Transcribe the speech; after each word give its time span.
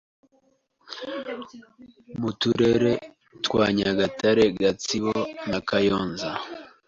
mu 2.19 2.31
turere 2.39 2.93
twa 3.45 3.65
Nyagatare, 3.75 4.43
Gatsibo 4.59 5.15
na 5.49 5.59
Kayonza. 5.67 6.29